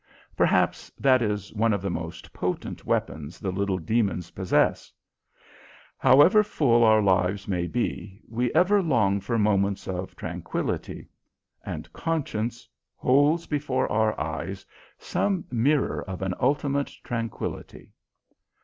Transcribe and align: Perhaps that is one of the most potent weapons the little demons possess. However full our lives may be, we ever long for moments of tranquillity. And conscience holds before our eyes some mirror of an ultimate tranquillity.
Perhaps 0.35 0.89
that 0.97 1.21
is 1.21 1.53
one 1.53 1.73
of 1.73 1.81
the 1.83 1.91
most 1.91 2.33
potent 2.33 2.85
weapons 2.87 3.37
the 3.39 3.51
little 3.51 3.77
demons 3.77 4.31
possess. 4.31 4.91
However 5.99 6.41
full 6.41 6.83
our 6.83 7.03
lives 7.03 7.47
may 7.47 7.67
be, 7.67 8.19
we 8.27 8.51
ever 8.55 8.81
long 8.81 9.19
for 9.19 9.37
moments 9.37 9.87
of 9.87 10.15
tranquillity. 10.15 11.07
And 11.63 11.93
conscience 11.93 12.67
holds 12.95 13.45
before 13.45 13.91
our 13.91 14.19
eyes 14.19 14.65
some 14.97 15.45
mirror 15.51 16.01
of 16.01 16.23
an 16.23 16.33
ultimate 16.39 16.91
tranquillity. 17.03 17.91